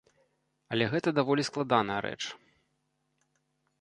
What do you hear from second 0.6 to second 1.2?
Але гэта